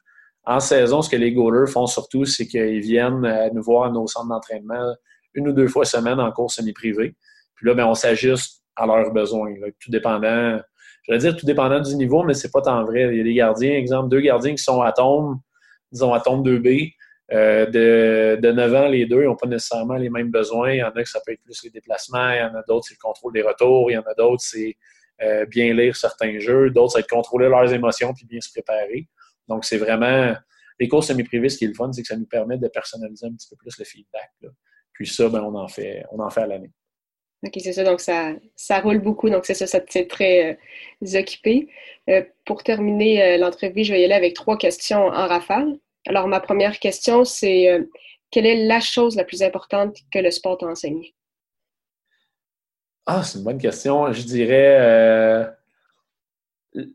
En 0.44 0.60
saison, 0.60 1.02
ce 1.02 1.10
que 1.10 1.16
les 1.16 1.32
goalers 1.32 1.70
font 1.70 1.86
surtout, 1.86 2.24
c'est 2.24 2.46
qu'ils 2.46 2.80
viennent 2.80 3.24
euh, 3.24 3.50
nous 3.52 3.62
voir 3.62 3.84
à 3.84 3.90
nos 3.90 4.06
centres 4.06 4.28
d'entraînement 4.28 4.94
une 5.34 5.48
ou 5.48 5.52
deux 5.52 5.68
fois 5.68 5.84
semaine 5.84 6.18
en 6.18 6.32
cours 6.32 6.50
semi-privé. 6.50 7.14
Puis 7.54 7.66
là, 7.66 7.74
ben, 7.74 7.86
on 7.86 7.94
s'ajuste 7.94 8.62
à 8.76 8.86
leurs 8.86 9.12
besoins. 9.12 9.52
tout 9.78 9.90
dépendant, 9.90 10.58
je 11.02 11.12
vais 11.12 11.18
dire 11.18 11.36
tout 11.36 11.46
dépendant 11.46 11.80
du 11.80 11.94
niveau, 11.94 12.22
mais 12.22 12.34
c'est 12.34 12.50
pas 12.50 12.62
tant 12.62 12.84
vrai. 12.84 13.08
Il 13.12 13.18
y 13.18 13.20
a 13.20 13.24
des 13.24 13.34
gardiens, 13.34 13.72
exemple, 13.72 14.08
deux 14.08 14.20
gardiens 14.20 14.54
qui 14.54 14.62
sont 14.62 14.80
à 14.80 14.92
tombe, 14.92 15.38
disons 15.92 16.12
à 16.14 16.20
tombe 16.20 16.46
2B, 16.46 16.94
euh, 17.32 17.66
de, 17.66 18.40
de 18.40 18.52
9 18.52 18.74
ans, 18.74 18.88
les 18.88 19.06
deux 19.06 19.24
n'ont 19.24 19.36
pas 19.36 19.46
nécessairement 19.46 19.94
les 19.94 20.10
mêmes 20.10 20.30
besoins. 20.30 20.72
Il 20.72 20.78
y 20.78 20.82
en 20.82 20.90
a 20.90 21.02
que 21.02 21.08
ça 21.08 21.20
peut 21.24 21.32
être 21.32 21.42
plus 21.42 21.62
les 21.62 21.70
déplacements, 21.70 22.30
il 22.30 22.38
y 22.38 22.42
en 22.42 22.54
a 22.54 22.62
d'autres, 22.66 22.86
c'est 22.88 22.94
le 22.94 23.00
contrôle 23.00 23.32
des 23.32 23.42
retours, 23.42 23.90
il 23.90 23.94
y 23.94 23.98
en 23.98 24.02
a 24.02 24.14
d'autres, 24.14 24.42
c'est 24.42 24.76
euh, 25.22 25.46
bien 25.46 25.72
lire 25.72 25.94
certains 25.94 26.38
jeux, 26.40 26.70
d'autres, 26.70 26.94
c'est 26.96 27.08
contrôler 27.08 27.48
leurs 27.48 27.72
émotions 27.72 28.12
puis 28.14 28.26
bien 28.26 28.40
se 28.40 28.50
préparer. 28.50 29.06
Donc, 29.48 29.64
c'est 29.64 29.78
vraiment. 29.78 30.34
Les 30.80 30.88
cours 30.88 31.04
semi-privés, 31.04 31.50
ce 31.50 31.58
qui 31.58 31.66
est 31.66 31.68
le 31.68 31.74
fun, 31.74 31.92
c'est 31.92 32.00
que 32.00 32.08
ça 32.08 32.16
nous 32.16 32.26
permet 32.26 32.56
de 32.56 32.66
personnaliser 32.66 33.26
un 33.26 33.34
petit 33.34 33.48
peu 33.50 33.56
plus 33.56 33.78
le 33.78 33.84
feedback. 33.84 34.30
Puis 34.94 35.06
ça, 35.06 35.28
ben, 35.28 35.42
on 35.42 35.54
en 35.54 35.68
fait, 35.68 36.04
on 36.10 36.20
en 36.20 36.30
fait 36.30 36.40
à 36.40 36.46
l'année. 36.46 36.70
OK, 37.44 37.52
c'est 37.58 37.74
ça. 37.74 37.84
Donc, 37.84 38.00
ça, 38.00 38.32
ça 38.56 38.80
roule 38.80 38.98
beaucoup. 38.98 39.28
Donc, 39.28 39.44
c'est 39.44 39.52
ça, 39.52 39.66
ça 39.66 39.80
te 39.80 39.90
tient 39.90 40.04
très 40.04 40.58
euh, 41.04 41.18
occupé. 41.18 41.68
pour 42.46 42.62
terminer 42.62 43.36
l'entrevue, 43.36 43.84
je 43.84 43.92
vais 43.92 44.00
y 44.00 44.04
aller 44.04 44.14
avec 44.14 44.34
trois 44.34 44.56
questions 44.56 45.06
en 45.06 45.28
rafale. 45.28 45.78
Alors, 46.06 46.28
ma 46.28 46.40
première 46.40 46.78
question, 46.78 47.24
c'est 47.24 47.70
euh, 47.70 47.84
quelle 48.30 48.46
est 48.46 48.66
la 48.66 48.80
chose 48.80 49.16
la 49.16 49.24
plus 49.24 49.42
importante 49.42 49.96
que 50.12 50.18
le 50.18 50.30
sport 50.30 50.58
t'a 50.58 50.66
enseigné? 50.66 51.14
Ah, 53.06 53.22
c'est 53.22 53.38
une 53.38 53.44
bonne 53.44 53.58
question. 53.58 54.12
Je 54.12 54.22
dirais, 54.22 54.78
euh, 54.80 55.46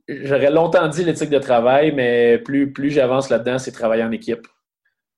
j'aurais 0.07 0.51
longtemps 0.51 0.87
dit 0.87 1.03
l'éthique 1.03 1.29
de 1.29 1.39
travail, 1.39 1.91
mais 1.91 2.39
plus, 2.39 2.71
plus 2.71 2.89
j'avance 2.89 3.29
là-dedans, 3.29 3.57
c'est 3.57 3.71
travailler 3.71 4.03
en 4.03 4.11
équipe. 4.11 4.47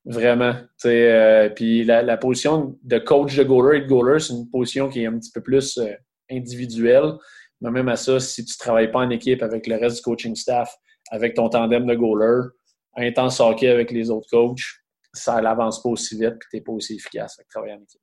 Vraiment. 0.05 0.55
Euh, 0.85 1.49
puis 1.49 1.83
la, 1.83 2.17
position 2.17 2.77
de 2.83 2.97
coach 2.97 3.35
de 3.35 3.43
goaler 3.43 3.79
et 3.79 3.81
de 3.81 3.87
goaler, 3.87 4.19
c'est 4.19 4.33
une 4.33 4.49
position 4.49 4.89
qui 4.89 5.03
est 5.03 5.05
un 5.05 5.17
petit 5.17 5.31
peu 5.31 5.41
plus 5.41 5.79
individuelle. 6.31 7.13
Mais 7.61 7.71
même 7.71 7.89
à 7.89 7.95
ça, 7.95 8.19
si 8.19 8.45
tu 8.45 8.53
ne 8.53 8.63
travailles 8.63 8.91
pas 8.91 8.99
en 8.99 9.09
équipe 9.09 9.43
avec 9.43 9.67
le 9.67 9.75
reste 9.75 9.97
du 9.97 10.01
coaching 10.03 10.35
staff, 10.35 10.73
avec 11.11 11.33
ton 11.33 11.49
tandem 11.49 11.85
de 11.85 11.95
goaler, 11.95 12.49
intense 12.97 13.39
hockey 13.39 13.69
avec 13.69 13.91
les 13.91 14.09
autres 14.09 14.29
coachs, 14.29 14.81
ça 15.13 15.41
n'avance 15.41 15.81
pas 15.81 15.89
aussi 15.89 16.15
vite 16.15 16.33
et 16.33 16.47
tu 16.49 16.57
n'es 16.57 16.61
pas 16.61 16.71
aussi 16.71 16.95
efficace 16.95 17.37
avec 17.39 17.47
travailler 17.49 17.73
en 17.73 17.81
équipe. 17.81 18.01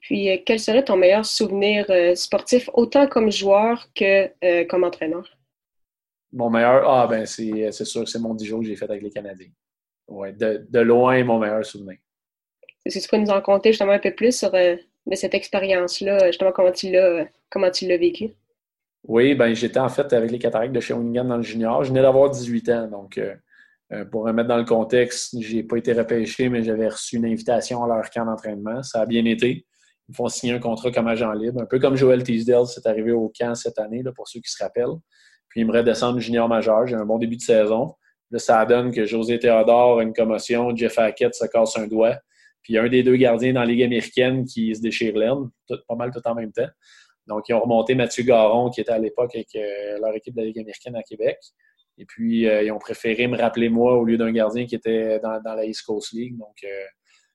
Puis, 0.00 0.30
euh, 0.30 0.36
quel 0.44 0.60
serait 0.60 0.84
ton 0.84 0.96
meilleur 0.96 1.24
souvenir 1.24 1.86
euh, 1.88 2.14
sportif, 2.14 2.68
autant 2.74 3.06
comme 3.06 3.30
joueur 3.30 3.88
que 3.94 4.30
euh, 4.44 4.64
comme 4.66 4.84
entraîneur? 4.84 5.24
Mon 6.32 6.50
meilleur, 6.50 6.88
ah 6.88 7.06
ben 7.06 7.24
c'est 7.26 7.72
sûr, 7.72 8.06
c'est 8.08 8.18
mon 8.18 8.34
10 8.34 8.44
jours 8.44 8.60
que 8.60 8.66
j'ai 8.66 8.76
fait 8.76 8.90
avec 8.90 9.02
les 9.02 9.10
Canadiens. 9.10 9.50
Ouais, 10.08 10.32
de, 10.32 10.66
de, 10.68 10.80
loin, 10.80 11.22
mon 11.24 11.38
meilleur 11.38 11.64
souvenir. 11.64 11.96
Est-ce 12.84 12.98
que 12.98 13.04
tu 13.04 13.08
peux 13.08 13.16
nous 13.16 13.30
en 13.30 13.40
compter 13.40 13.70
justement 13.70 13.92
un 13.92 13.98
peu 13.98 14.14
plus 14.14 14.36
sur 14.36 14.50
de 14.50 14.78
cette 15.14 15.32
expérience-là, 15.32 16.26
justement 16.26 16.52
comment 16.52 16.72
tu 16.72 16.90
l'as 16.90 17.26
comment 17.48 17.70
tu 17.70 17.86
l'as 17.86 17.96
vécu? 17.96 18.30
Oui, 19.06 19.34
ben 19.34 19.54
j'étais 19.54 19.78
en 19.78 19.88
fait 19.88 20.12
avec 20.12 20.30
les 20.30 20.38
Cataractes 20.38 20.74
de 20.74 20.80
Shawinigan 20.80 21.24
dans 21.24 21.36
le 21.36 21.42
junior. 21.42 21.82
Je 21.84 21.90
venais 21.90 22.02
d'avoir 22.02 22.28
18 22.28 22.68
ans, 22.70 22.88
donc 22.88 23.18
euh, 23.92 24.04
pour 24.04 24.24
remettre 24.24 24.48
dans 24.48 24.56
le 24.56 24.64
contexte, 24.64 25.36
j'ai 25.40 25.62
pas 25.62 25.76
été 25.76 25.92
repêché, 25.92 26.48
mais 26.48 26.62
j'avais 26.62 26.88
reçu 26.88 27.16
une 27.16 27.26
invitation 27.26 27.84
à 27.84 27.88
leur 27.88 28.10
camp 28.10 28.24
d'entraînement. 28.24 28.82
Ça 28.82 29.02
a 29.02 29.06
bien 29.06 29.24
été. 29.24 29.66
Ils 30.08 30.12
me 30.12 30.14
font 30.14 30.28
signer 30.28 30.54
un 30.54 30.58
contrat 30.58 30.90
comme 30.90 31.06
agent 31.06 31.32
libre, 31.32 31.62
un 31.62 31.66
peu 31.66 31.78
comme 31.78 31.96
Joel 31.96 32.22
Teasdale, 32.22 32.66
c'est 32.66 32.86
arrivé 32.86 33.12
au 33.12 33.32
camp 33.38 33.54
cette 33.54 33.78
année, 33.78 34.02
là, 34.02 34.12
pour 34.14 34.28
ceux 34.28 34.40
qui 34.40 34.50
se 34.50 34.62
rappellent. 34.62 34.98
Puis 35.48 35.60
il 35.60 35.66
me 35.66 35.72
redescendre 35.72 36.18
junior 36.18 36.48
majeur. 36.48 36.86
J'ai 36.86 36.96
un 36.96 37.06
bon 37.06 37.18
début 37.18 37.36
de 37.36 37.42
saison. 37.42 37.94
Là, 38.30 38.38
ça 38.38 38.64
donne 38.66 38.90
que 38.90 39.04
José 39.04 39.38
Théodore 39.38 40.00
a 40.00 40.02
une 40.02 40.12
commotion, 40.12 40.74
Jeff 40.74 40.98
Hackett 40.98 41.34
se 41.34 41.46
casse 41.46 41.76
un 41.76 41.86
doigt. 41.86 42.18
Puis 42.62 42.76
un 42.78 42.88
des 42.88 43.02
deux 43.02 43.16
gardiens 43.16 43.52
dans 43.52 43.60
la 43.60 43.66
Ligue 43.66 43.82
américaine 43.82 44.44
qui 44.44 44.74
se 44.74 44.80
déchire 44.80 45.16
l'aine, 45.16 45.50
pas 45.86 45.94
mal 45.94 46.10
tout 46.10 46.26
en 46.26 46.34
même 46.34 46.50
temps. 46.50 46.68
Donc, 47.26 47.48
ils 47.48 47.54
ont 47.54 47.60
remonté 47.60 47.94
Mathieu 47.94 48.24
Garon, 48.24 48.70
qui 48.70 48.80
était 48.80 48.92
à 48.92 48.98
l'époque 48.98 49.34
avec 49.34 49.48
euh, 49.54 49.98
leur 50.00 50.14
équipe 50.14 50.34
de 50.34 50.40
la 50.40 50.46
Ligue 50.46 50.58
américaine 50.58 50.96
à 50.96 51.02
Québec. 51.02 51.38
Et 51.98 52.04
puis, 52.04 52.48
euh, 52.48 52.62
ils 52.62 52.72
ont 52.72 52.78
préféré 52.78 53.26
me 53.26 53.36
rappeler 53.38 53.68
moi 53.68 53.94
au 53.94 54.04
lieu 54.04 54.16
d'un 54.16 54.32
gardien 54.32 54.66
qui 54.66 54.74
était 54.74 55.20
dans, 55.20 55.40
la 55.44 55.64
East 55.64 55.82
Coast 55.82 56.12
League. 56.12 56.36
Donc, 56.36 56.56
euh, 56.64 56.84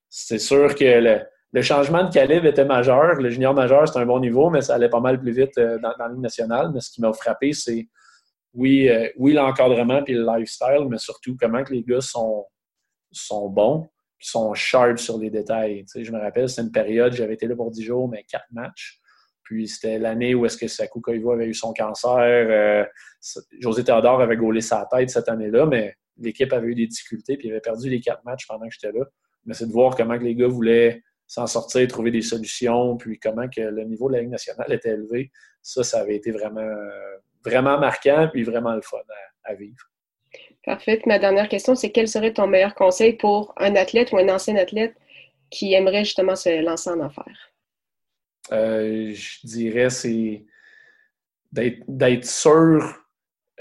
c'est 0.09 0.39
sûr 0.39 0.75
que 0.75 1.23
le, 1.53 1.61
changement 1.61 2.03
de 2.03 2.13
calibre 2.13 2.45
était 2.45 2.65
majeur. 2.65 3.15
Le 3.15 3.29
junior 3.29 3.53
majeur, 3.53 3.87
c'est 3.87 3.99
un 3.99 4.05
bon 4.05 4.19
niveau, 4.19 4.49
mais 4.49 4.61
ça 4.61 4.75
allait 4.75 4.89
pas 4.89 4.99
mal 4.99 5.19
plus 5.19 5.31
vite 5.31 5.57
euh, 5.57 5.79
dans, 5.79 5.93
la 5.97 6.09
Ligue 6.09 6.21
nationale. 6.21 6.71
Mais 6.73 6.81
ce 6.81 6.91
qui 6.91 7.01
m'a 7.01 7.13
frappé, 7.13 7.53
c'est 7.53 7.87
oui, 8.53 8.89
oui 9.17 9.33
l'encadrement 9.33 10.03
puis 10.03 10.15
le 10.15 10.25
lifestyle, 10.25 10.87
mais 10.89 10.97
surtout 10.97 11.37
comment 11.39 11.63
que 11.63 11.71
les 11.71 11.83
gars 11.83 12.01
sont, 12.01 12.47
sont 13.11 13.47
bons 13.47 13.87
puis 14.17 14.27
sont 14.27 14.53
sharp 14.53 14.97
sur 14.97 15.17
les 15.17 15.29
détails. 15.29 15.85
Je 15.95 16.11
me 16.11 16.19
rappelle, 16.19 16.49
c'est 16.49 16.61
une 16.61 16.71
période, 16.71 17.13
j'avais 17.13 17.35
été 17.35 17.47
là 17.47 17.55
pour 17.55 17.71
10 17.71 17.83
jours, 17.83 18.09
mais 18.09 18.25
4 18.29 18.45
matchs. 18.51 18.98
Puis 19.49 19.67
c'était 19.67 19.97
l'année 19.97 20.35
où 20.35 20.45
est-ce 20.45 20.57
que 20.57 20.67
Sakou 20.67 21.01
Koivu 21.01 21.31
avait 21.31 21.47
eu 21.47 21.55
son 21.55 21.73
cancer. 21.73 22.19
Euh, 22.19 22.85
José 23.59 23.83
Théodore 23.83 24.21
avait 24.21 24.37
gaulé 24.37 24.61
sa 24.61 24.87
tête 24.91 25.09
cette 25.09 25.27
année-là, 25.27 25.65
mais 25.65 25.95
l'équipe 26.19 26.53
avait 26.53 26.67
eu 26.67 26.75
des 26.75 26.85
difficultés 26.85 27.35
puis 27.35 27.49
avait 27.49 27.59
perdu 27.59 27.89
les 27.89 27.99
quatre 27.99 28.23
matchs 28.25 28.45
pendant 28.45 28.67
que 28.67 28.75
j'étais 28.79 28.95
là. 28.95 29.03
Mais 29.45 29.55
c'est 29.55 29.65
de 29.65 29.71
voir 29.71 29.95
comment 29.95 30.13
les 30.13 30.35
gars 30.35 30.47
voulaient 30.47 31.01
s'en 31.25 31.47
sortir, 31.47 31.87
trouver 31.87 32.11
des 32.11 32.21
solutions, 32.21 32.95
puis 32.95 33.17
comment 33.17 33.49
que 33.49 33.61
le 33.61 33.83
niveau 33.85 34.07
de 34.07 34.17
la 34.17 34.21
Ligue 34.21 34.29
nationale 34.29 34.71
était 34.71 34.91
élevé. 34.91 35.31
Ça, 35.63 35.83
ça 35.83 36.01
avait 36.01 36.17
été 36.17 36.29
vraiment, 36.29 36.69
vraiment 37.43 37.79
marquant, 37.79 38.29
puis 38.31 38.43
vraiment 38.43 38.75
le 38.75 38.83
fun 38.83 38.99
à, 39.45 39.55
vivre. 39.55 39.83
Parfait. 40.63 41.01
Ma 41.07 41.17
dernière 41.17 41.49
question, 41.49 41.73
c'est 41.73 41.89
quel 41.89 42.07
serait 42.07 42.33
ton 42.33 42.45
meilleur 42.45 42.75
conseil 42.75 43.13
pour 43.13 43.51
un 43.57 43.75
athlète 43.75 44.11
ou 44.11 44.17
un 44.19 44.29
ancien 44.29 44.55
athlète 44.57 44.95
qui 45.49 45.73
aimerait 45.73 46.05
justement 46.05 46.35
se 46.35 46.61
lancer 46.63 46.91
en 46.91 46.99
affaires? 46.99 47.49
Euh, 48.51 49.13
je 49.13 49.47
dirais, 49.47 49.89
c'est 49.89 50.45
d'être 51.51 52.25
sûr 52.25 52.95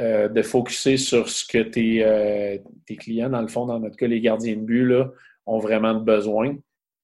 euh, 0.00 0.28
de 0.28 0.42
focuser 0.42 0.96
sur 0.96 1.28
ce 1.28 1.44
que 1.46 1.58
euh, 1.58 2.58
tes, 2.86 2.96
clients, 2.96 3.30
dans 3.30 3.42
le 3.42 3.48
fond, 3.48 3.66
dans 3.66 3.80
notre 3.80 3.96
cas, 3.96 4.06
les 4.06 4.20
gardiens 4.20 4.56
de 4.56 4.62
but, 4.62 4.84
là, 4.84 5.10
ont 5.46 5.58
vraiment 5.58 5.94
besoin. 5.94 6.56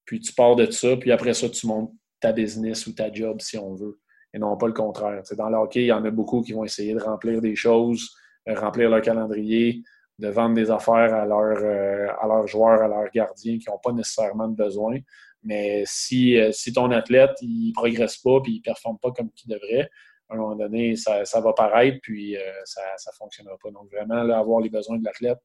Puis 0.05 0.21
tu 0.21 0.33
pars 0.33 0.57
de 0.57 0.71
ça, 0.71 0.97
puis 0.97 1.11
après 1.11 1.35
ça, 1.35 1.49
tu 1.49 1.67
montes 1.67 1.93
ta 2.21 2.33
business 2.33 2.87
ou 2.87 2.93
ta 2.93 3.13
job 3.13 3.41
si 3.41 3.59
on 3.59 3.75
veut, 3.75 3.99
et 4.33 4.39
non 4.39 4.57
pas 4.57 4.67
le 4.67 4.73
contraire. 4.73 5.23
dans 5.37 5.49
le 5.49 5.57
hockey, 5.57 5.83
il 5.83 5.87
y 5.87 5.93
en 5.93 6.05
a 6.05 6.11
beaucoup 6.11 6.43
qui 6.43 6.53
vont 6.53 6.65
essayer 6.65 6.95
de 6.95 7.01
remplir 7.01 7.41
des 7.41 7.57
choses, 7.57 8.15
remplir 8.47 8.91
leur 8.91 9.03
calendrier, 9.03 9.83
de 10.19 10.29
vendre 10.29 10.55
des 10.55 10.71
affaires 10.71 11.15
à, 11.15 11.23
à 11.23 11.27
leurs 11.27 12.47
joueurs, 12.47 12.83
à 12.83 12.89
leurs 12.89 13.11
gardiens 13.13 13.59
qui 13.59 13.69
n'ont 13.69 13.81
pas 13.83 13.93
nécessairement 13.93 14.49
de 14.49 14.57
besoin. 14.57 14.99
Mais 15.45 15.85
si, 15.87 16.39
euh, 16.39 16.53
si 16.53 16.73
ton 16.73 16.91
athlète 16.91 17.33
il 17.43 17.73
progresse 17.75 18.17
pas 18.17 18.41
puis 18.43 18.55
il 18.55 18.61
performe 18.61 18.99
pas 18.99 19.13
comme 19.13 19.31
il 19.45 19.49
devrait, 19.49 19.91
à 20.31 20.35
un 20.35 20.39
moment 20.39 20.57
donné, 20.57 20.97
ça, 20.97 21.23
va 21.41 21.53
paraître 21.53 21.99
puis 22.03 22.37
euh, 22.37 22.41
ça 22.65 22.81
ne 22.83 23.13
fonctionnera 23.17 23.57
pas. 23.63 23.71
Donc, 23.71 23.91
vraiment, 23.91 24.21
avoir 24.33 24.61
les 24.61 24.71
besoins 24.71 24.99
de 24.99 25.05
l'athlète 25.05 25.39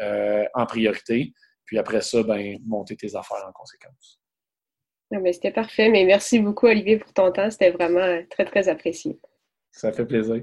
euh, 0.00 0.44
en 0.54 0.66
priorité. 0.66 1.32
Puis 1.64 1.78
après 1.78 2.02
ça, 2.02 2.22
ben, 2.22 2.58
monter 2.66 2.96
tes 2.96 3.16
affaires 3.16 3.44
en 3.48 3.52
conséquence. 3.52 4.20
C'était 5.32 5.50
parfait, 5.50 5.88
mais 5.88 6.04
merci 6.04 6.38
beaucoup, 6.38 6.66
Olivier, 6.66 6.98
pour 6.98 7.12
ton 7.14 7.32
temps. 7.32 7.50
C'était 7.50 7.70
vraiment 7.70 8.22
très, 8.28 8.44
très 8.44 8.68
apprécié. 8.68 9.18
Ça 9.70 9.92
fait 9.92 10.04
plaisir. 10.04 10.42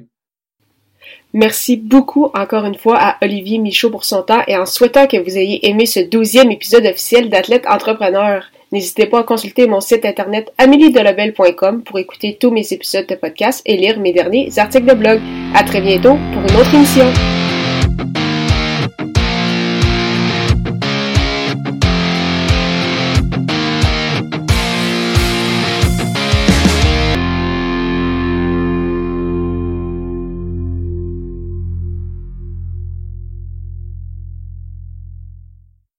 Merci 1.34 1.78
beaucoup 1.78 2.32
encore 2.34 2.66
une 2.66 2.78
fois 2.78 2.98
à 2.98 3.18
Olivier 3.24 3.60
Michaud 3.60 3.92
pour 3.92 4.06
son 4.06 4.24
temps 4.24 4.42
et 4.48 4.58
en 4.58 4.66
souhaitant 4.66 5.06
que 5.06 5.18
vous 5.18 5.38
ayez 5.38 5.68
aimé 5.68 5.86
ce 5.86 6.00
douzième 6.00 6.52
épisode 6.52 6.86
officiel 6.86 7.30
d'Athlète 7.30 7.68
Entrepreneur. 7.68 8.50
N'hésitez 8.72 9.06
pas 9.06 9.20
à 9.20 9.24
consulter 9.24 9.68
mon 9.68 9.82
site 9.82 10.06
internet 10.06 10.52
ameliedelabel.com 10.58 11.84
pour 11.84 12.00
écouter 12.00 12.38
tous 12.40 12.52
mes 12.52 12.74
épisodes 12.74 13.08
de 13.08 13.16
podcast 13.16 13.62
et 13.66 13.78
lire 13.78 14.00
mes 14.00 14.14
derniers 14.14 14.52
articles 14.58 14.88
de 14.88 14.94
blog. 14.94 15.20
À 15.54 15.64
très 15.64 15.82
bientôt 15.82 16.18
pour 16.34 16.42
une 16.42 16.60
autre 16.60 16.74
émission. 16.74 17.06